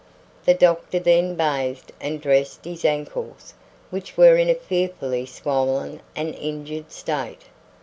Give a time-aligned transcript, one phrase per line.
[0.45, 3.53] The doctor then bathed and dressed his ankles,
[3.91, 7.43] which were in a fearfully swollen and injured state.